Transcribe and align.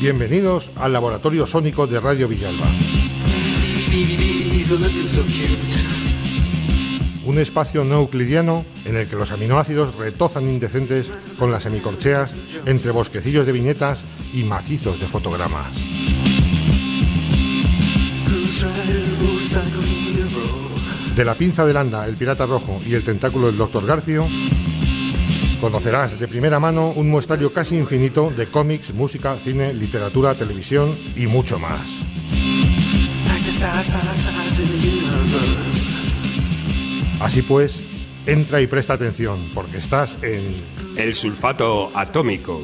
Bienvenidos 0.00 0.70
al 0.74 0.92
Laboratorio 0.92 1.46
Sónico 1.46 1.86
de 1.86 2.00
Radio 2.00 2.26
Villalba. 2.26 2.66
Un 7.24 7.38
espacio 7.38 7.84
no 7.84 8.00
euclidiano 8.00 8.64
en 8.84 8.96
el 8.96 9.06
que 9.06 9.14
los 9.14 9.30
aminoácidos 9.30 9.94
retozan 9.94 10.48
indecentes 10.48 11.08
con 11.38 11.52
las 11.52 11.62
semicorcheas 11.62 12.34
entre 12.66 12.90
bosquecillos 12.90 13.46
de 13.46 13.52
viñetas 13.52 14.00
y 14.32 14.42
macizos 14.42 14.98
de 14.98 15.06
fotogramas. 15.06 15.76
De 21.14 21.24
la 21.24 21.34
pinza 21.36 21.64
del 21.64 21.76
anda, 21.76 22.08
el 22.08 22.16
pirata 22.16 22.44
rojo 22.44 22.80
y 22.84 22.94
el 22.94 23.04
tentáculo 23.04 23.46
del 23.46 23.56
doctor 23.56 23.86
Garfio, 23.86 24.26
Conocerás 25.62 26.18
de 26.18 26.26
primera 26.26 26.58
mano 26.58 26.90
un 26.90 27.08
muestrario 27.08 27.48
casi 27.48 27.76
infinito 27.76 28.32
de 28.36 28.48
cómics, 28.48 28.92
música, 28.92 29.38
cine, 29.38 29.72
literatura, 29.72 30.34
televisión 30.34 30.92
y 31.14 31.28
mucho 31.28 31.60
más. 31.60 32.02
Así 37.20 37.42
pues, 37.42 37.80
entra 38.26 38.60
y 38.60 38.66
presta 38.66 38.94
atención, 38.94 39.38
porque 39.54 39.76
estás 39.76 40.16
en... 40.22 40.56
El 40.96 41.14
sulfato 41.14 41.92
atómico. 41.94 42.60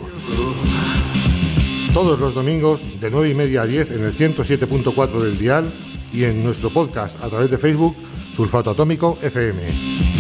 Todos 1.95 2.19
los 2.19 2.35
domingos 2.35 2.81
de 3.01 3.13
9 3.13 3.31
y 3.31 3.35
media 3.35 3.63
a 3.63 3.67
10 3.67 3.93
en 3.93 4.03
el 4.07 4.13
107.4 4.13 5.21
del 5.21 5.39
dial 5.39 5.73
y 6.13 6.25
en 6.25 6.43
nuestro 6.43 6.69
podcast 6.71 7.23
a 7.23 7.29
través 7.29 7.49
de 7.49 7.59
Facebook, 7.59 7.95
Sulfato 8.35 8.71
Atómico 8.71 9.17
FM. 9.23 10.18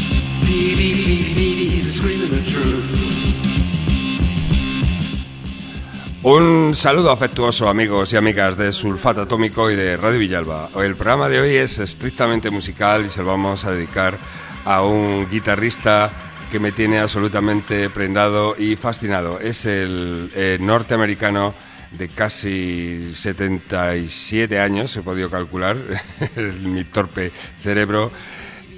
Un 6.23 6.75
saludo 6.75 7.11
afectuoso 7.11 7.69
amigos 7.69 8.13
y 8.13 8.17
amigas 8.17 8.57
de 8.59 8.73
Sulfato 8.73 9.23
Atómico 9.23 9.71
y 9.71 9.77
de 9.77 9.97
Radio 9.97 10.19
Villalba. 10.19 10.69
El 10.77 10.95
programa 10.95 11.29
de 11.29 11.41
hoy 11.41 11.57
es 11.57 11.79
estrictamente 11.79 12.51
musical 12.51 13.07
y 13.07 13.11
se 13.11 13.23
lo 13.23 13.29
vamos 13.29 13.65
a 13.65 13.73
dedicar 13.73 14.19
a 14.65 14.83
un 14.83 15.29
guitarrista 15.31 16.13
que 16.51 16.61
me 16.61 16.73
tiene 16.73 16.99
absolutamente 16.99 17.89
prendado 17.89 18.55
y 18.59 18.77
fascinado. 18.77 19.41
Es 19.41 19.65
el 19.65 20.31
eh, 20.35 20.59
norteamericano 20.61 21.55
de 21.93 22.09
casi 22.09 23.15
77 23.15 24.61
años, 24.61 24.95
he 24.97 25.03
podido 25.03 25.31
calcular, 25.31 25.77
mi 26.63 26.85
torpe 26.85 27.33
cerebro 27.63 28.13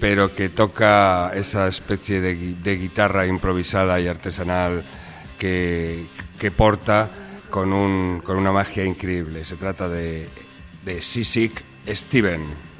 pero 0.01 0.35
que 0.35 0.49
toca 0.49 1.31
esa 1.35 1.69
especie 1.69 2.21
de, 2.21 2.77
guitarra 2.77 3.27
improvisada 3.27 4.01
y 4.01 4.09
artesanal 4.09 4.85
que, 5.39 6.07
porta 6.57 7.11
con, 7.51 7.73
un, 7.73 8.21
con, 8.25 8.39
una 8.39 8.51
magia 8.51 8.85
increíble. 8.85 9.45
Se 9.45 9.57
trata 9.57 9.89
de, 9.89 10.29
de 10.85 11.03
Sisik 11.03 11.63
Steven. 11.87 12.71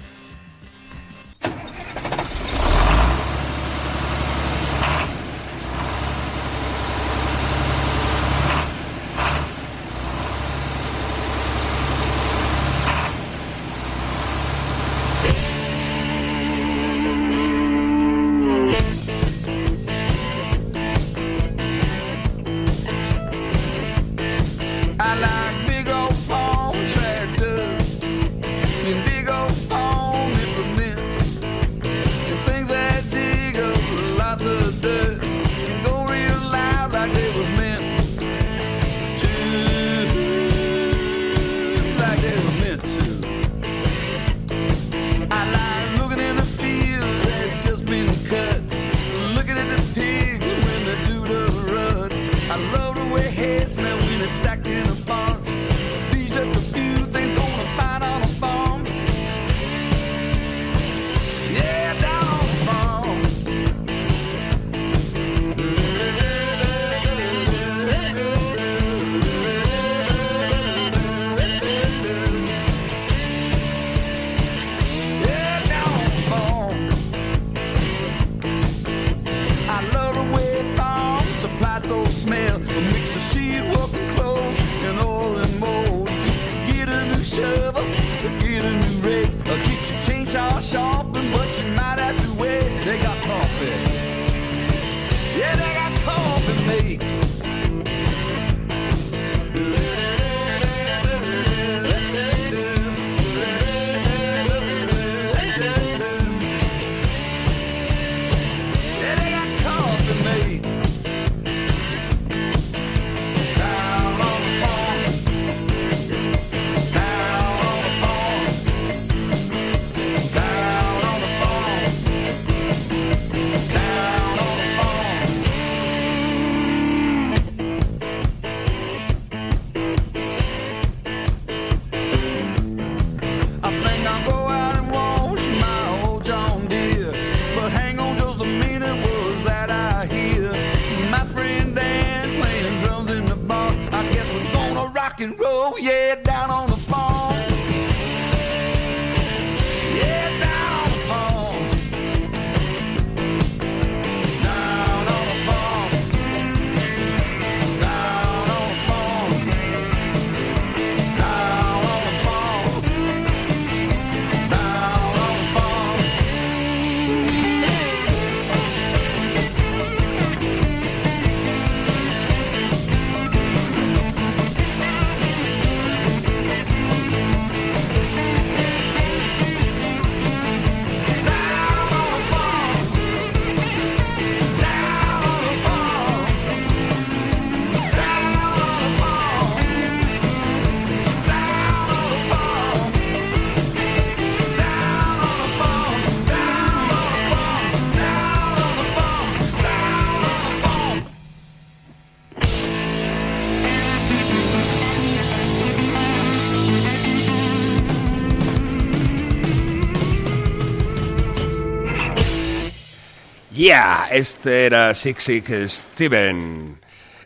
Yeah, 213.61 214.09
este 214.11 214.65
era 214.65 214.95
Six 214.95 215.23
Six 215.23 215.51
Steven 215.71 216.81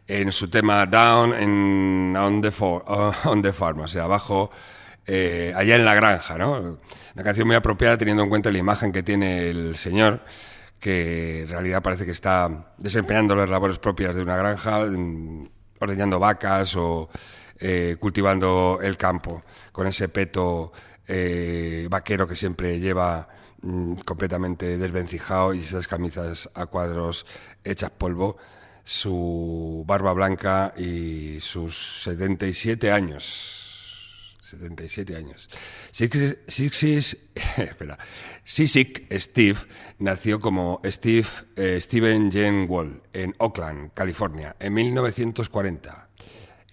en 0.09 0.33
su 0.33 0.51
tema 0.51 0.85
Down 0.85 1.41
in, 1.41 2.17
on, 2.17 2.41
the 2.41 2.53
on 3.29 3.41
the 3.41 3.53
Farm, 3.53 3.79
o 3.79 3.87
sea, 3.87 4.03
abajo, 4.03 4.51
eh, 5.07 5.53
allá 5.55 5.77
en 5.77 5.85
la 5.85 5.95
granja, 5.95 6.37
¿no? 6.37 6.59
Una 7.15 7.23
canción 7.23 7.47
muy 7.47 7.55
apropiada 7.55 7.99
teniendo 7.99 8.25
en 8.25 8.31
cuenta 8.31 8.51
la 8.51 8.59
imagen 8.59 8.91
que 8.91 9.05
tiene 9.05 9.49
el 9.49 9.77
señor, 9.77 10.25
que 10.81 11.43
en 11.43 11.51
realidad 11.51 11.85
parece 11.85 12.05
que 12.05 12.11
está 12.11 12.75
desempeñando 12.79 13.37
las 13.37 13.49
labores 13.49 13.79
propias 13.79 14.17
de 14.17 14.23
una 14.23 14.37
granja, 14.37 14.81
ordeñando 15.79 16.19
vacas 16.19 16.75
o 16.75 17.11
eh, 17.61 17.95
cultivando 18.01 18.81
el 18.83 18.97
campo, 18.97 19.45
con 19.71 19.87
ese 19.87 20.09
peto 20.09 20.73
eh, 21.07 21.87
vaquero 21.89 22.27
que 22.27 22.35
siempre 22.35 22.81
lleva 22.81 23.29
mm, 23.65 23.95
completamente 24.05 24.79
desvencijado 24.79 25.55
y 25.55 25.61
esas 25.61 25.89
camisas 25.89 26.51
a 26.55 26.67
cuadros 26.67 27.27
hechas 27.65 27.91
polvo, 27.91 28.37
su 28.85 29.85
barba 29.87 30.13
blanca 30.13 30.75
y 30.77 31.41
sus 31.41 32.03
77 32.05 32.93
años. 32.93 33.65
77 34.41 35.17
años. 35.17 35.49
Sixis, 35.91 37.17
espera, 37.57 37.99
Sisik 38.45 39.07
Steve 39.19 39.59
nació 39.99 40.41
como 40.41 40.81
Steve 40.85 41.27
eh, 41.57 41.81
Steven 41.81 42.31
Jane 42.31 42.67
Wall 42.67 43.03
en 43.13 43.35
Oakland, 43.39 43.93
California, 43.95 44.57
en 44.61 44.75
1940. 44.75 46.09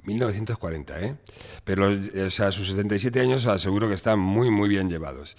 1940, 0.04 1.02
¿eh? 1.02 1.16
Pero 1.64 1.88
o 1.88 2.30
sea, 2.32 2.52
sus 2.52 2.68
77 2.70 3.20
años 3.20 3.46
aseguro 3.46 3.88
que 3.88 3.94
están 3.94 4.20
muy, 4.20 4.50
muy 4.50 4.68
bien 4.68 4.90
llevados. 4.90 5.38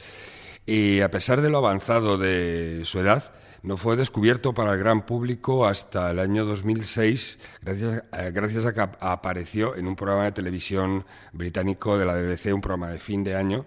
Y 0.65 1.01
a 1.01 1.11
pesar 1.11 1.41
de 1.41 1.51
lo 1.51 1.59
avanzado 1.59 2.19
de 2.19 2.83
su 2.85 3.01
edad, 3.01 3.33
no 3.63 3.77
fue 3.77 3.97
descubierto 3.97 4.55
para 4.55 4.73
el 4.73 4.79
gran 4.79 5.05
público 5.07 5.67
hasta 5.67 6.11
el 6.11 6.21
año 6.21 6.45
2006, 6.45 7.39
gracias, 7.63 8.05
a, 8.13 8.27
eh, 8.27 8.33
gracias 8.33 8.67
a 8.67 8.73
que 8.73 8.81
apareció 8.81 9.77
en 9.77 9.89
un 9.89 9.97
programa 9.97 10.25
de 10.25 10.33
televisión 10.33 11.05
británico 11.33 11.99
de 11.99 12.07
la 12.07 12.15
BBC, 12.15 12.53
un 12.53 12.61
programa 12.61 12.91
de 12.91 12.99
fin 12.99 13.25
de 13.25 13.35
año, 13.35 13.67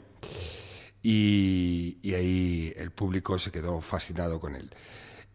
y 1.01 2.13
ahí 2.13 2.73
el 2.77 2.91
público 2.91 3.37
se 3.39 3.51
quedó 3.51 3.81
fascinado 3.81 4.39
con 4.39 4.55
él. 4.55 4.71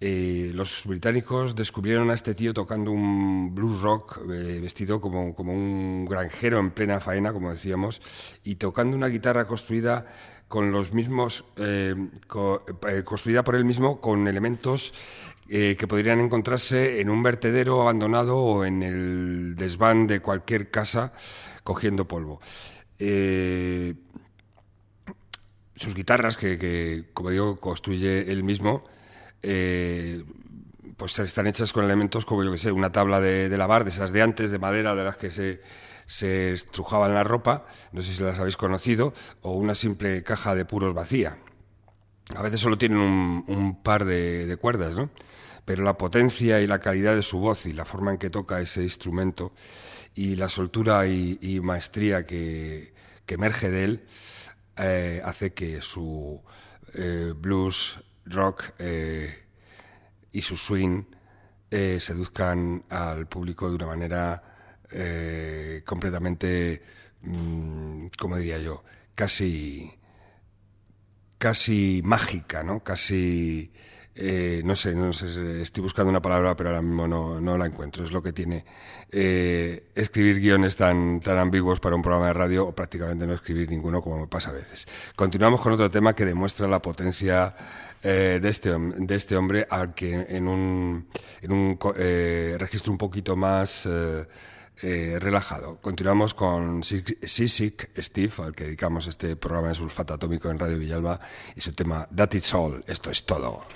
Eh, 0.02 0.52
los 0.54 0.86
británicos 0.86 1.54
descubrieron 1.54 2.08
a 2.08 2.14
este 2.14 2.34
tío 2.34 2.54
tocando 2.54 2.90
un 2.90 3.54
blues 3.54 3.82
rock 3.82 4.18
eh, 4.32 4.58
vestido 4.62 4.98
como, 4.98 5.34
como, 5.34 5.52
un 5.52 6.06
granjero 6.06 6.58
en 6.58 6.70
plena 6.70 7.00
faena, 7.00 7.34
como 7.34 7.52
decíamos, 7.52 8.00
y 8.42 8.54
tocando 8.54 8.96
una 8.96 9.08
guitarra 9.08 9.46
construida 9.46 10.06
con 10.48 10.72
los 10.72 10.94
mismos, 10.94 11.44
eh, 11.58 11.94
construida 13.04 13.44
por 13.44 13.56
él 13.56 13.66
mismo 13.66 14.00
con 14.00 14.26
elementos 14.26 14.94
que 15.48 15.86
podrían 15.88 16.20
encontrarse 16.20 17.00
en 17.00 17.10
un 17.10 17.24
vertedero 17.24 17.82
abandonado 17.82 18.38
o 18.38 18.64
en 18.64 18.84
el 18.84 19.56
desván 19.56 20.06
de 20.06 20.20
cualquier 20.20 20.70
casa 20.70 21.12
cogiendo 21.64 22.06
polvo. 22.06 22.40
sus 25.74 25.94
guitarras, 25.94 26.36
que, 26.36 26.56
que, 26.56 27.06
como 27.12 27.30
digo, 27.30 27.56
construye 27.56 28.30
él 28.30 28.44
mismo, 28.44 28.84
eh, 29.42 30.24
pues 30.96 31.18
están 31.18 31.46
hechas 31.46 31.72
con 31.72 31.84
elementos 31.84 32.26
como 32.26 32.44
yo 32.44 32.52
que 32.52 32.58
sé, 32.58 32.72
una 32.72 32.92
tabla 32.92 33.20
de, 33.20 33.56
lavar, 33.56 33.84
de 33.84 33.90
esas 33.90 34.12
de 34.12 34.22
antes, 34.22 34.50
de 34.50 34.58
madera, 34.58 34.94
de 34.94 35.04
las 35.04 35.16
que 35.16 35.30
se, 35.30 35.60
se 36.06 36.52
estrujaban 36.52 37.14
la 37.14 37.24
ropa, 37.24 37.64
no 37.92 38.02
sé 38.02 38.12
si 38.12 38.22
las 38.22 38.38
habéis 38.38 38.56
conocido, 38.56 39.14
o 39.40 39.52
una 39.52 39.74
simple 39.74 40.22
caja 40.22 40.54
de 40.54 40.64
puros 40.64 40.92
vacía. 40.92 41.38
A 42.36 42.42
veces 42.42 42.60
solo 42.60 42.78
tienen 42.78 42.98
un, 42.98 43.80
par 43.82 44.04
de, 44.04 44.56
cuerdas, 44.60 44.94
¿no? 44.94 45.10
Pero 45.64 45.82
la 45.82 45.96
potencia 45.96 46.60
y 46.60 46.66
la 46.66 46.78
calidad 46.78 47.14
de 47.14 47.22
su 47.22 47.38
voz 47.38 47.66
y 47.66 47.72
la 47.72 47.84
forma 47.84 48.12
en 48.12 48.18
que 48.18 48.30
toca 48.30 48.60
ese 48.60 48.82
instrumento 48.82 49.52
y 50.14 50.36
la 50.36 50.48
soltura 50.48 51.06
y, 51.06 51.60
maestría 51.62 52.26
que, 52.26 52.92
emerge 53.26 53.70
de 53.70 53.84
él 53.84 54.04
eh, 54.76 55.22
hace 55.24 55.54
que 55.54 55.82
su 55.82 56.42
eh, 56.94 57.32
blues 57.36 58.02
rock 58.30 58.72
eh, 58.78 59.44
y 60.32 60.42
su 60.42 60.56
swing 60.56 61.04
eh, 61.70 61.98
seduzcan 62.00 62.84
al 62.88 63.26
público 63.26 63.68
de 63.68 63.74
una 63.76 63.86
manera 63.86 64.42
eh, 64.90 65.82
completamente, 65.84 66.82
mm, 67.22 68.06
como 68.18 68.36
diría 68.36 68.58
yo, 68.58 68.82
casi, 69.14 69.92
casi 71.38 72.02
mágica, 72.04 72.62
¿no? 72.62 72.82
Casi 72.82 73.72
no 74.64 74.76
sé, 74.76 74.94
no 74.94 75.14
sé, 75.14 75.62
estoy 75.62 75.82
buscando 75.82 76.10
una 76.10 76.20
palabra, 76.20 76.54
pero 76.54 76.68
ahora 76.68 76.82
mismo 76.82 77.08
no, 77.08 77.40
no 77.40 77.56
la 77.56 77.64
encuentro. 77.64 78.04
Es 78.04 78.12
lo 78.12 78.22
que 78.22 78.34
tiene 78.34 78.66
escribir 79.10 80.40
guiones 80.40 80.76
tan, 80.76 81.20
tan 81.20 81.38
ambiguos 81.38 81.80
para 81.80 81.96
un 81.96 82.02
programa 82.02 82.26
de 82.26 82.34
radio 82.34 82.66
o 82.66 82.74
prácticamente 82.74 83.26
no 83.26 83.32
escribir 83.32 83.70
ninguno, 83.70 84.02
como 84.02 84.18
me 84.18 84.26
pasa 84.26 84.50
a 84.50 84.52
veces. 84.52 84.86
Continuamos 85.16 85.62
con 85.62 85.72
otro 85.72 85.90
tema 85.90 86.14
que 86.14 86.26
demuestra 86.26 86.68
la 86.68 86.82
potencia 86.82 87.54
eh, 88.02 88.38
de, 88.40 88.48
este, 88.48 88.70
de 88.78 89.14
este 89.14 89.36
hombre, 89.36 89.66
al 89.70 89.94
que 89.94 90.26
en 90.28 90.48
un, 90.48 91.08
en 91.42 91.52
un 91.52 91.78
registro 92.58 92.92
un 92.92 92.98
poquito 92.98 93.36
más. 93.36 93.88
relajado. 94.82 95.78
Continuamos 95.82 96.32
con 96.32 96.82
Sisik 96.82 97.90
Steve, 97.98 98.32
al 98.38 98.54
que 98.54 98.64
dedicamos 98.64 99.06
este 99.06 99.36
programa 99.36 99.68
de 99.68 99.74
sulfato 99.74 100.14
atómico 100.14 100.50
en 100.50 100.58
Radio 100.58 100.78
Villalba, 100.78 101.20
y 101.54 101.60
su 101.60 101.72
tema 101.72 102.08
That 102.14 102.32
It's 102.32 102.54
All. 102.54 102.82
Esto 102.86 103.10
es 103.10 103.26
todo. 103.26 103.66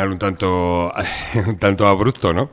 final 0.00 0.12
un 0.12 0.18
tanto, 0.18 0.92
un 1.46 1.56
tanto 1.56 1.86
abrupto, 1.86 2.32
¿no? 2.32 2.50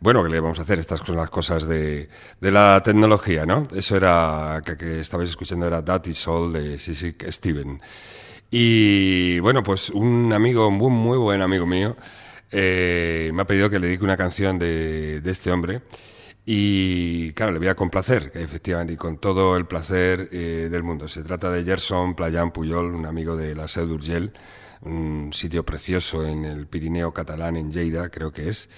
Bueno, 0.00 0.22
que 0.22 0.28
le 0.28 0.40
vamos 0.40 0.58
a 0.58 0.62
hacer? 0.62 0.78
Estas 0.78 1.00
son 1.00 1.16
las 1.16 1.30
cosas 1.30 1.66
de, 1.66 2.08
de 2.40 2.52
la 2.52 2.82
tecnología, 2.84 3.46
¿no? 3.46 3.68
Eso 3.74 3.96
era, 3.96 4.60
que, 4.64 4.76
que 4.76 5.00
estabais 5.00 5.30
escuchando 5.30 5.66
era 5.66 5.82
That 5.82 6.06
is 6.06 6.28
All 6.28 6.52
de 6.52 6.78
Sissik 6.78 7.26
Steven. 7.30 7.80
Y 8.50 9.38
bueno, 9.38 9.62
pues 9.62 9.88
un 9.90 10.32
amigo, 10.32 10.68
un 10.68 10.74
muy, 10.74 10.90
muy 10.90 11.16
buen 11.16 11.40
amigo 11.40 11.66
mío, 11.66 11.96
eh, 12.50 13.30
me 13.32 13.42
ha 13.42 13.46
pedido 13.46 13.70
que 13.70 13.78
le 13.78 13.86
dedique 13.86 14.04
una 14.04 14.16
canción 14.16 14.58
de, 14.58 15.20
de 15.22 15.30
este 15.30 15.50
hombre. 15.50 15.80
Y 16.44 17.32
claro, 17.32 17.52
le 17.52 17.58
voy 17.58 17.68
a 17.68 17.74
complacer, 17.74 18.30
efectivamente, 18.34 18.92
y 18.92 18.96
con 18.98 19.16
todo 19.16 19.56
el 19.56 19.64
placer 19.64 20.28
eh, 20.32 20.68
del 20.70 20.82
mundo. 20.82 21.08
Se 21.08 21.22
trata 21.22 21.50
de 21.50 21.64
Gerson 21.64 22.14
Playan 22.14 22.50
Puyol, 22.52 22.94
un 22.94 23.06
amigo 23.06 23.36
de 23.36 23.54
la 23.54 23.68
Seu 23.68 23.86
d'Urgell 23.86 24.34
un 24.84 25.32
sitio 25.32 25.64
precioso 25.64 26.26
en 26.26 26.44
el 26.44 26.66
Pirineo 26.66 27.12
catalán, 27.12 27.56
en 27.56 27.72
Lleida, 27.72 28.08
creo 28.10 28.32
que 28.32 28.48
es. 28.48 28.68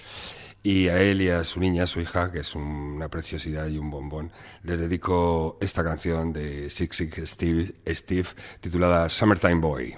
Y 0.63 0.87
a 0.89 1.01
él 1.01 1.21
y 1.21 1.29
a 1.29 1.43
su 1.43 1.59
niña, 1.59 1.87
su 1.87 2.01
hija, 2.01 2.31
que 2.31 2.39
es 2.39 2.55
una 2.55 3.09
preciosidad 3.09 3.67
y 3.67 3.77
un 3.77 3.89
bombón, 3.89 4.31
les 4.63 4.79
dedico 4.79 5.57
esta 5.61 5.83
canción 5.83 6.33
de 6.33 6.69
Six 6.69 6.97
Six 6.97 7.29
Steve, 7.29 7.73
Steve 7.87 8.27
titulada 8.59 9.07
Summertime 9.07 9.61
Boy. 9.61 9.95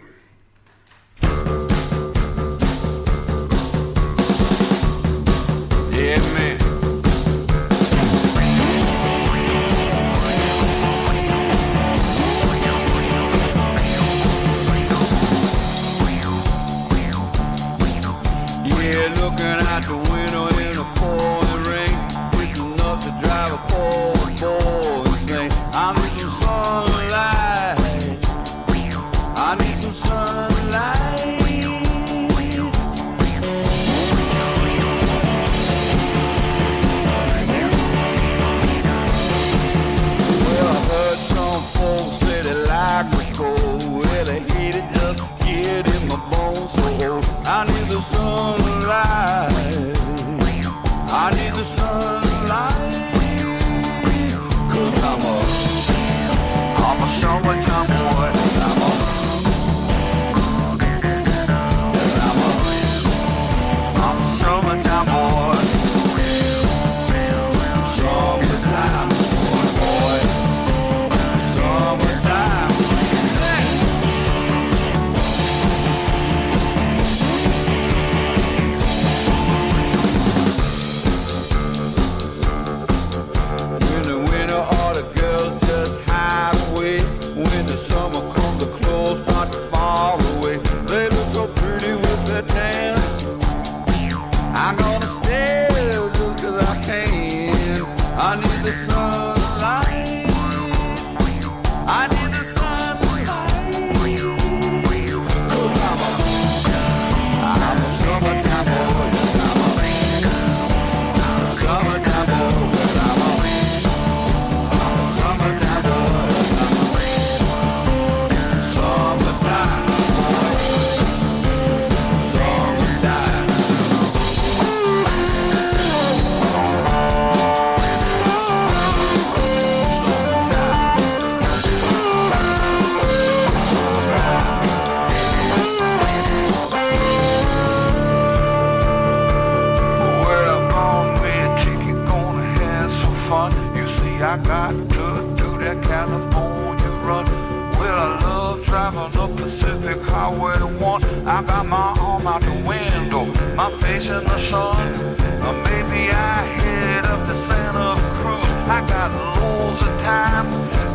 I 158.72 158.86
got 158.86 159.12
loads 159.12 159.82
of 159.82 159.90
time 160.02 160.46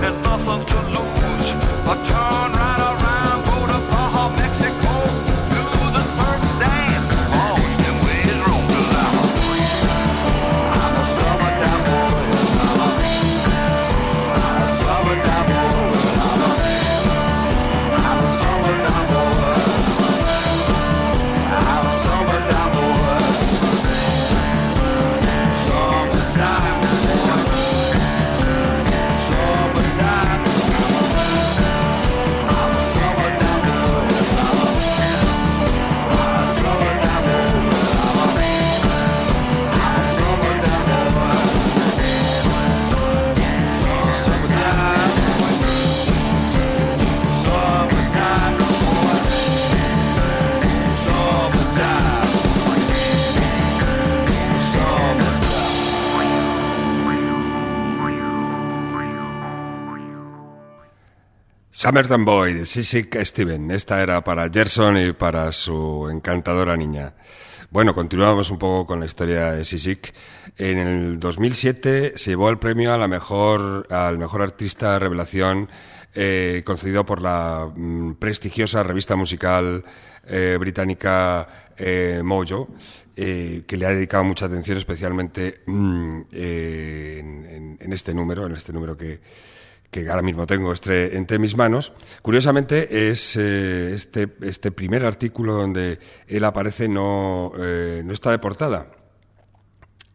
and 0.05 0.23
nothing 0.23 0.65
to 0.65 0.84
Summertime 61.85 62.25
Boy 62.25 62.55
de 62.55 62.65
Sissik 62.65 63.15
Steven. 63.23 63.71
Esta 63.71 64.03
era 64.03 64.25
para 64.25 64.49
Gerson 64.49 64.97
y 64.97 65.13
para 65.13 65.53
su 65.53 66.09
encantadora 66.11 66.79
niña. 66.79 67.13
Bueno, 67.69 67.95
continuamos 67.95 68.51
un 68.51 68.57
poco 68.57 68.87
con 68.87 69.01
la 69.01 69.05
historia 69.05 69.53
de 69.53 69.67
Sissik. 69.67 70.15
En 70.57 70.79
el 70.79 71.21
2007 71.21 72.15
se 72.17 72.31
llevó 72.31 72.49
el 72.49 72.59
premio 72.59 72.95
a 72.95 72.97
la 72.97 73.07
mejor, 73.07 73.87
al 73.91 74.17
mejor 74.17 74.41
artista 74.41 74.99
revelación 74.99 75.69
eh, 76.15 76.63
concedido 76.65 77.05
por 77.05 77.21
la 77.21 77.71
mm, 77.77 78.15
prestigiosa 78.15 78.83
revista 78.83 79.15
musical 79.15 79.85
eh, 80.27 80.57
británica 80.59 81.47
eh, 81.77 82.23
Mojo, 82.25 82.71
que 83.15 83.77
le 83.77 83.85
ha 83.85 83.91
dedicado 83.91 84.25
mucha 84.25 84.47
atención 84.47 84.79
especialmente 84.79 85.61
mm, 85.67 86.23
en 86.33 87.93
este 87.93 88.15
número, 88.15 88.47
en 88.47 88.53
este 88.53 88.73
número 88.73 88.97
que, 88.97 89.21
que 89.95 90.11
ahora 90.11 90.23
mismo 90.23 90.45
tengo 90.45 90.73
este, 90.73 91.17
entre 91.17 91.39
mis 91.39 91.57
manos. 91.57 91.93
Curiosamente, 92.21 93.11
es 93.11 93.37
eh, 93.37 93.95
este, 93.95 94.27
este 94.43 94.73
primer 94.73 95.05
artículo 95.05 95.55
donde 95.55 96.01
él 96.27 96.43
aparece 96.43 96.89
no, 96.89 97.53
eh, 97.57 98.03
no 98.05 98.13
está 98.13 98.33
de 98.33 98.41
portada. 98.41 98.91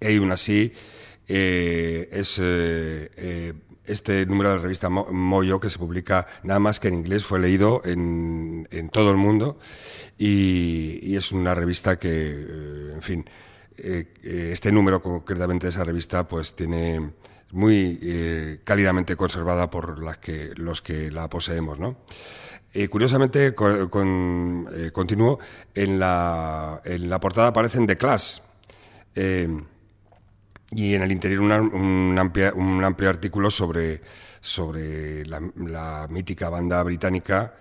Y 0.01 0.17
aún 0.17 0.33
así, 0.33 0.73
eh, 1.29 2.09
es 2.11 2.39
eh, 2.39 3.09
eh, 3.15 3.53
este 3.85 4.25
número 4.25 4.49
de 4.49 4.55
la 4.57 4.61
revista 4.63 4.89
Mo- 4.89 5.07
Moyo, 5.13 5.61
que 5.61 5.69
se 5.69 5.79
publica 5.79 6.27
nada 6.43 6.59
más 6.59 6.81
que 6.81 6.89
en 6.89 6.95
inglés, 6.95 7.23
fue 7.23 7.39
leído 7.39 7.79
en, 7.85 8.67
en 8.71 8.89
todo 8.89 9.11
el 9.11 9.17
mundo 9.17 9.59
y, 10.17 10.99
y 11.03 11.15
es 11.15 11.31
una 11.31 11.55
revista 11.55 11.97
que, 11.97 12.09
eh, 12.11 12.91
en 12.95 13.01
fin, 13.01 13.29
este 13.77 14.73
número 14.73 15.01
concretamente 15.01 15.67
de 15.67 15.71
esa 15.71 15.85
revista 15.85 16.27
pues 16.27 16.53
tiene 16.53 17.13
muy 17.51 17.99
eh, 18.01 18.59
cálidamente 18.63 19.15
conservada 19.15 19.69
por 19.69 20.03
las 20.03 20.17
que, 20.17 20.51
los 20.55 20.81
que 20.81 21.11
la 21.11 21.29
poseemos, 21.29 21.79
¿no? 21.79 21.97
Eh, 22.73 22.87
curiosamente, 22.87 23.55
co- 23.55 23.89
con, 23.89 24.67
eh, 24.75 24.91
continúo, 24.91 25.39
en 25.73 25.99
la, 25.99 26.81
en 26.85 27.09
la 27.09 27.19
portada 27.19 27.47
aparecen 27.47 27.87
The 27.87 27.97
Clash, 27.97 28.39
y 30.71 30.93
en 30.93 31.01
el 31.01 31.11
interior 31.11 31.41
un, 31.41 32.15
amplia- 32.19 32.53
un 32.53 32.83
amplio 32.83 33.09
artículo 33.09 33.49
sobre, 33.49 34.01
sobre 34.39 35.25
la, 35.25 35.41
mítica 36.09 36.49
banda 36.49 36.81
británica, 36.83 37.55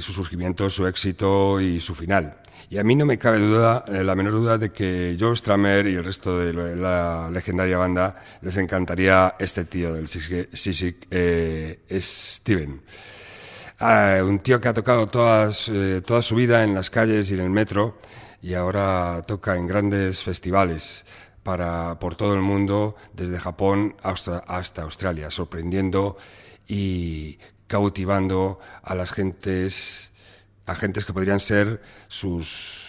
su 0.00 0.12
surgimiento, 0.12 0.70
su 0.70 0.86
éxito 0.86 1.60
y 1.60 1.80
su 1.80 1.94
final. 1.94 2.38
Y 2.70 2.78
a 2.78 2.84
mí 2.84 2.94
no 2.94 3.06
me 3.06 3.18
cabe 3.18 3.38
duda, 3.38 3.84
eh, 3.88 4.02
la 4.02 4.14
menor 4.14 4.32
duda 4.32 4.58
de 4.58 4.72
que 4.72 5.16
Joe 5.18 5.36
Stramer 5.36 5.86
y 5.86 5.94
el 5.94 6.04
resto 6.04 6.38
de 6.38 6.52
la, 6.76 7.30
legendaria 7.30 7.76
banda 7.78 8.16
les 8.40 8.56
encantaría 8.56 9.36
este 9.38 9.64
tío 9.64 9.92
del 9.94 10.08
Sissik 10.08 11.06
eh, 11.10 11.80
Steven. 12.00 12.82
Ah, 13.80 14.20
un 14.24 14.38
tío 14.38 14.60
que 14.60 14.68
ha 14.68 14.72
tocado 14.72 15.08
todas, 15.08 15.68
eh, 15.68 16.00
toda 16.00 16.22
su 16.22 16.36
vida 16.36 16.64
en 16.64 16.74
las 16.74 16.90
calles 16.90 17.30
y 17.30 17.34
en 17.34 17.40
el 17.40 17.50
metro 17.50 17.98
y 18.40 18.54
ahora 18.54 19.22
toca 19.26 19.56
en 19.56 19.66
grandes 19.66 20.22
festivales 20.22 21.04
para, 21.42 21.98
por 21.98 22.14
todo 22.14 22.34
el 22.34 22.40
mundo, 22.40 22.96
desde 23.12 23.38
Japón 23.38 23.96
hasta, 24.02 24.38
hasta 24.38 24.82
Australia, 24.82 25.30
sorprendiendo 25.30 26.16
y 26.66 27.38
cautivando 27.66 28.60
a 28.82 28.94
las 28.94 29.12
gentes, 29.12 30.12
a 30.66 30.74
gentes 30.74 31.04
que 31.04 31.12
podrían 31.12 31.40
ser 31.40 31.80
sus, 32.08 32.48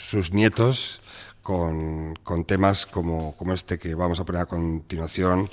sus 0.09 0.31
nietos 0.31 1.01
con, 1.41 2.15
con 2.23 2.45
temas 2.45 2.85
como, 2.85 3.35
como 3.37 3.53
este 3.53 3.77
que 3.77 3.93
vamos 3.95 4.19
a 4.19 4.25
poner 4.25 4.41
a 4.41 4.45
continuación, 4.45 5.49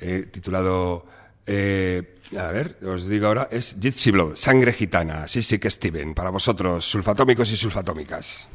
eh, 0.00 0.26
titulado, 0.30 1.06
eh, 1.46 2.18
a 2.36 2.48
ver, 2.48 2.78
os 2.86 3.08
digo 3.08 3.26
ahora, 3.26 3.48
es 3.50 3.78
Gypsy 3.80 4.10
Blood, 4.10 4.36
Sangre 4.36 4.72
Gitana, 4.72 5.28
sí, 5.28 5.42
sí 5.42 5.58
que 5.58 5.70
Steven, 5.70 6.14
para 6.14 6.30
vosotros, 6.30 6.84
sulfatómicos 6.84 7.52
y 7.52 7.56
sulfatómicas. 7.56 8.48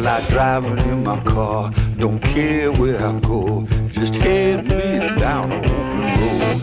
I 0.00 0.02
like 0.02 0.28
driving 0.28 0.78
in 0.78 1.02
my 1.02 1.20
car, 1.24 1.70
don't 1.98 2.20
care 2.20 2.72
where 2.72 3.04
I 3.04 3.20
go, 3.20 3.66
just 3.90 4.14
head 4.14 4.64
me 4.64 4.94
down 5.18 5.52
an 5.52 5.62
open 5.66 6.00
road. 6.16 6.60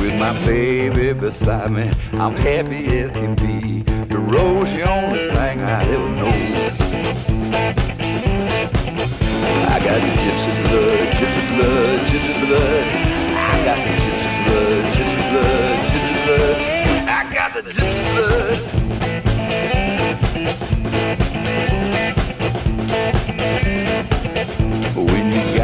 With 0.00 0.20
my 0.20 0.32
baby 0.46 1.12
beside 1.12 1.70
me, 1.70 1.90
I'm 2.12 2.36
happy 2.36 2.86
as 3.00 3.10
can 3.10 3.34
be. 3.34 3.82
The 3.82 4.18
road's 4.18 4.70
the 4.70 4.88
only 4.88 5.18
thing 5.34 5.60
I 5.60 5.82
ever 5.82 6.08
know. 6.08 6.28
I 9.66 9.80
got 9.82 10.00
gypsy 10.22 10.52
blood, 10.68 11.08
gypsy 11.16 11.48
blood, 11.56 12.00
gypsy 12.06 12.46
blood. 12.46 13.07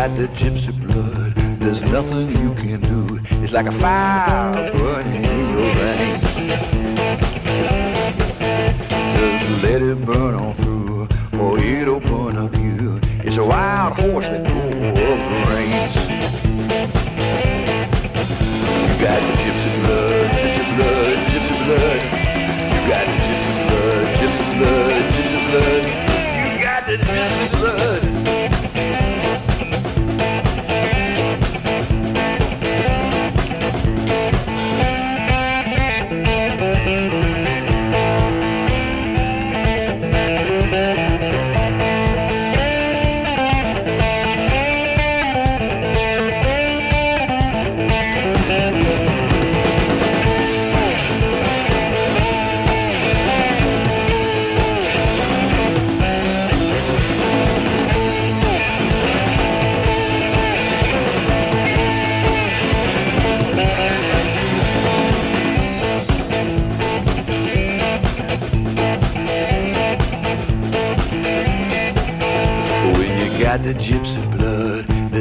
Got 0.08 0.18
the 0.18 0.28
gypsy 0.28 0.72
blood, 0.86 1.34
there's 1.60 1.82
nothing 1.82 2.36
you 2.36 2.54
can 2.56 2.78
do. 2.82 3.20
It's 3.42 3.54
like 3.54 3.64
a 3.64 3.72
fire 3.72 4.52
burning 4.76 5.24
in 5.24 5.50
your 5.50 5.74
veins. 5.74 6.22
Just 9.40 9.62
let 9.62 9.80
it 9.80 10.04
burn 10.04 10.34
on 10.34 10.54
through, 10.56 11.08
or 11.40 11.58
it'll 11.58 12.00
burn 12.00 12.36
up 12.36 12.54
you. 12.58 13.00
It's 13.20 13.38
a 13.38 13.44
wild 13.44 13.94
horse 13.94 14.26
that 14.26 14.46
goes 14.46 14.74
up 14.84 14.94
the 14.94 15.38
range. 15.48 15.96
You 18.90 19.04
got 19.06 19.43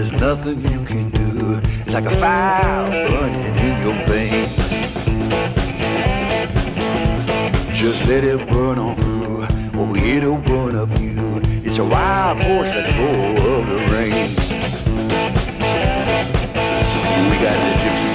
there's 0.03 0.21
nothing 0.21 0.59
you 0.69 0.83
can 0.83 1.09
do. 1.11 1.61
It's 1.81 1.91
like 1.91 2.03
a 2.03 2.19
fire 2.19 2.85
burning 3.09 3.57
in 3.57 3.83
your 3.83 3.95
veins. 4.05 4.53
Just 7.73 8.05
let 8.07 8.25
it 8.25 8.49
burn 8.51 8.79
on 8.79 8.97
through, 8.97 9.79
or 9.79 9.97
it'll 9.97 10.37
burn 10.39 10.75
up 10.75 10.89
you. 10.99 11.41
It's 11.63 11.77
a 11.77 11.85
wild 11.85 12.41
horse 12.43 12.67
that 12.67 12.91
go 12.97 13.11
of 13.47 13.67
the 13.67 13.75
range. 13.93 14.37
We 17.29 17.37
got 17.39 17.55
the 17.63 17.71
gypsy 17.79 18.12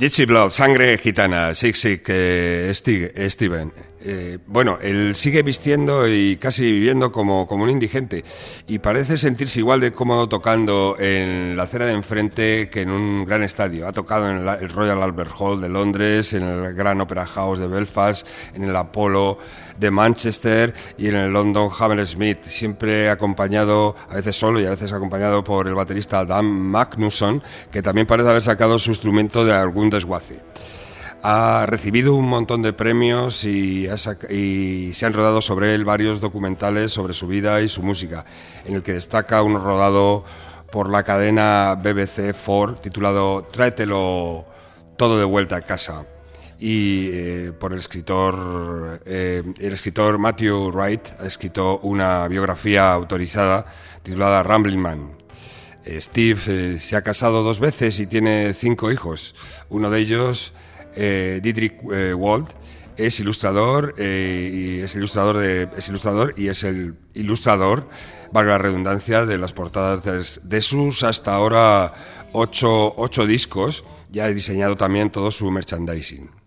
Gypsy 0.00 0.24
Blood, 0.24 0.50
sangre 0.50 0.96
gitana, 0.96 1.52
Sick 1.52 1.74
Sick, 1.74 2.06
eh, 2.08 2.72
Steven. 2.72 3.70
Eh, 4.02 4.38
bueno, 4.46 4.78
él 4.80 5.14
sigue 5.14 5.42
vistiendo 5.42 6.08
y 6.08 6.38
casi 6.38 6.72
viviendo 6.72 7.12
como, 7.12 7.46
como 7.46 7.64
un 7.64 7.70
indigente 7.70 8.24
y 8.66 8.78
parece 8.78 9.18
sentirse 9.18 9.60
igual 9.60 9.80
de 9.80 9.92
cómodo 9.92 10.26
tocando 10.26 10.96
en 10.98 11.54
la 11.54 11.64
acera 11.64 11.84
de 11.84 11.92
enfrente 11.92 12.70
que 12.70 12.80
en 12.80 12.90
un 12.90 13.26
gran 13.26 13.42
estadio. 13.42 13.86
Ha 13.86 13.92
tocado 13.92 14.30
en 14.30 14.48
el 14.48 14.70
Royal 14.70 15.02
Albert 15.02 15.32
Hall 15.38 15.60
de 15.60 15.68
Londres, 15.68 16.32
en 16.32 16.44
el 16.44 16.72
Gran 16.72 17.02
Opera 17.02 17.26
House 17.26 17.58
de 17.58 17.68
Belfast, 17.68 18.26
en 18.54 18.62
el 18.62 18.74
Apollo 18.74 19.36
de 19.80 19.90
Manchester 19.90 20.74
y 20.98 21.08
en 21.08 21.16
el 21.16 21.32
London 21.32 21.70
Hammersmith, 21.76 22.44
siempre 22.44 23.08
acompañado, 23.08 23.96
a 24.10 24.14
veces 24.14 24.36
solo 24.36 24.60
y 24.60 24.66
a 24.66 24.70
veces 24.70 24.92
acompañado 24.92 25.42
por 25.42 25.66
el 25.66 25.74
baterista 25.74 26.24
Dan 26.24 26.44
Magnusson, 26.46 27.42
que 27.72 27.82
también 27.82 28.06
parece 28.06 28.28
haber 28.28 28.42
sacado 28.42 28.78
su 28.78 28.90
instrumento 28.90 29.44
de 29.44 29.54
algún 29.54 29.88
desguace. 29.88 30.42
Ha 31.22 31.66
recibido 31.66 32.14
un 32.14 32.28
montón 32.28 32.62
de 32.62 32.72
premios 32.72 33.44
y, 33.44 33.88
se 33.88 35.06
han 35.06 35.12
rodado 35.12 35.42
sobre 35.42 35.74
él 35.74 35.84
varios 35.84 36.20
documentales 36.20 36.92
sobre 36.92 37.14
su 37.14 37.26
vida 37.26 37.60
y 37.62 37.68
su 37.68 37.82
música, 37.82 38.24
en 38.64 38.74
el 38.74 38.82
que 38.82 38.92
destaca 38.92 39.42
uno 39.42 39.58
rodado 39.58 40.24
por 40.70 40.88
la 40.88 41.02
cadena 41.02 41.74
BBC 41.74 42.34
4 42.44 42.76
titulado 42.76 43.48
Tráetelo 43.50 44.46
todo 44.96 45.18
de 45.18 45.24
vuelta 45.24 45.56
a 45.56 45.62
casa 45.62 46.04
y 46.60 47.08
eh, 47.12 47.52
por 47.58 47.72
el 47.72 47.78
escritor 47.78 49.00
eh, 49.06 49.42
el 49.58 49.72
escritor 49.72 50.18
Matthew 50.18 50.70
Wright 50.70 51.08
ha 51.18 51.26
escrito 51.26 51.80
una 51.80 52.28
biografía 52.28 52.92
autorizada 52.92 53.64
titulada 54.02 54.42
Rambling 54.42 54.78
Man. 54.78 55.20
Eh, 55.84 56.00
Steve 56.00 56.40
eh, 56.46 56.78
se 56.78 56.96
ha 56.96 57.02
casado 57.02 57.42
dos 57.42 57.58
veces 57.58 57.98
y 58.00 58.06
tiene 58.06 58.52
cinco 58.54 58.92
hijos. 58.92 59.34
Uno 59.70 59.90
de 59.90 60.00
ellos, 60.00 60.52
eh, 60.94 61.40
Dietrich 61.42 61.74
Wald, 61.82 62.48
es 62.96 63.18
ilustrador 63.18 63.94
y 63.98 64.80
es 64.80 64.94
ilustrador 64.94 65.38
de, 65.38 65.68
es 65.74 65.88
ilustrador 65.88 66.34
y 66.36 66.48
es 66.48 66.64
el 66.64 66.96
ilustrador, 67.14 67.88
valga 68.30 68.52
la 68.52 68.58
redundancia, 68.58 69.24
de 69.24 69.38
las 69.38 69.54
portadas 69.54 70.40
de 70.42 70.60
sus 70.60 71.02
hasta 71.02 71.34
ahora 71.34 71.94
ocho, 72.32 72.94
ocho 72.96 73.26
discos. 73.26 73.84
Ya 74.10 74.24
ha 74.24 74.28
diseñado 74.28 74.76
también 74.76 75.08
todo 75.08 75.30
su 75.30 75.50
merchandising. 75.50 76.39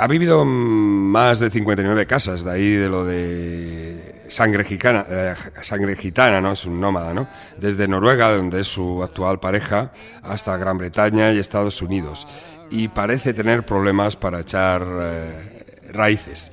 Ha 0.00 0.06
vivido 0.06 0.46
más 0.46 1.40
de 1.40 1.50
59 1.50 2.06
casas, 2.06 2.42
de 2.42 2.50
ahí 2.50 2.70
de 2.70 2.88
lo 2.88 3.04
de 3.04 4.24
sangre 4.28 4.64
gitana, 4.64 5.04
eh, 5.06 5.34
sangre 5.60 5.94
gitana, 5.94 6.40
¿no? 6.40 6.52
Es 6.52 6.64
un 6.64 6.80
nómada, 6.80 7.12
¿no? 7.12 7.28
Desde 7.58 7.86
Noruega, 7.86 8.34
donde 8.34 8.62
es 8.62 8.66
su 8.66 9.02
actual 9.02 9.40
pareja, 9.40 9.92
hasta 10.22 10.56
Gran 10.56 10.78
Bretaña 10.78 11.32
y 11.32 11.38
Estados 11.38 11.82
Unidos. 11.82 12.26
Y 12.70 12.88
parece 12.88 13.34
tener 13.34 13.66
problemas 13.66 14.16
para 14.16 14.40
echar 14.40 14.86
eh, 15.02 15.82
raíces. 15.92 16.50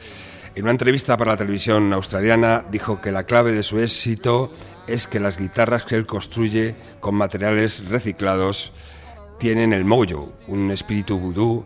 En 0.55 0.63
una 0.63 0.71
entrevista 0.71 1.15
para 1.15 1.31
la 1.31 1.37
televisión 1.37 1.93
australiana 1.93 2.65
dijo 2.69 2.99
que 2.99 3.13
la 3.13 3.23
clave 3.23 3.53
de 3.53 3.63
su 3.63 3.79
éxito 3.79 4.51
es 4.87 5.07
que 5.07 5.21
las 5.21 5.37
guitarras 5.37 5.85
que 5.85 5.95
él 5.95 6.05
construye 6.05 6.75
con 6.99 7.15
materiales 7.15 7.87
reciclados 7.87 8.73
tienen 9.39 9.71
el 9.71 9.85
mojo, 9.85 10.33
un 10.47 10.69
espíritu 10.69 11.17
vudú 11.17 11.65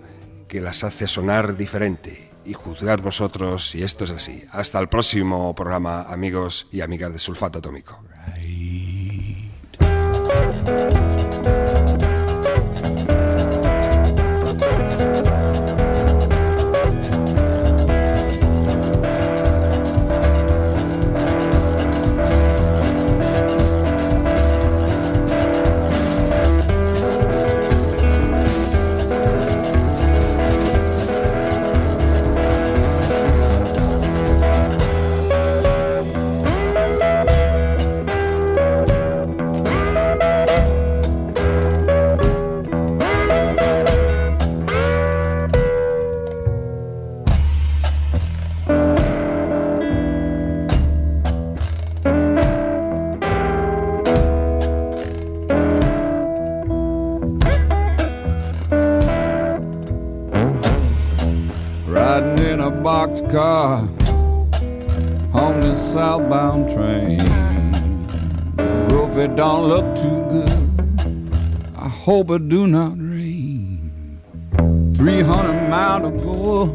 que 0.51 0.59
las 0.59 0.83
hace 0.83 1.07
sonar 1.07 1.55
diferente. 1.55 2.29
Y 2.43 2.51
juzgad 2.51 2.99
vosotros 2.99 3.69
si 3.69 3.83
esto 3.83 4.03
es 4.03 4.09
así. 4.09 4.43
Hasta 4.51 4.79
el 4.79 4.89
próximo 4.89 5.55
programa, 5.55 6.01
amigos 6.01 6.67
y 6.73 6.81
amigas 6.81 7.13
de 7.13 7.19
Sulfato 7.19 7.59
Atómico. 7.59 8.03
Boxcar 63.11 63.87
on 65.33 65.59
this 65.59 65.93
southbound 65.93 66.69
train. 66.69 67.17
The 68.55 68.95
roof 68.95 69.17
it 69.17 69.35
don't 69.35 69.67
look 69.67 69.95
too 69.95 70.21
good. 70.29 71.73
I 71.75 71.87
hope 71.87 72.31
it 72.31 72.47
do 72.49 72.67
not 72.67 72.93
rain. 72.97 74.19
300 74.95 75.69
miles 75.69 76.03
to 76.03 76.23
go 76.23 76.67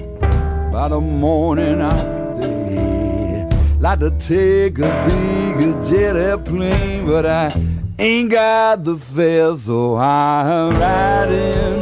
by 0.72 0.88
the 0.88 1.00
morning 1.00 1.80
I'm 1.80 2.40
there. 2.40 3.48
Like 3.80 4.00
to 4.00 4.10
take 4.18 4.78
a 4.78 5.04
big 5.06 5.84
jet 5.84 6.16
airplane, 6.16 7.06
but 7.06 7.26
I 7.26 7.52
ain't 7.98 8.30
got 8.30 8.84
the 8.84 8.96
fare, 8.96 9.56
so 9.56 9.96
I'm 9.96 10.74
riding 10.74 11.75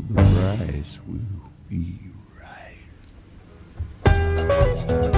the 0.00 0.22
price 0.22 1.00
will 1.06 1.50
be 1.68 1.98
right. 4.04 5.17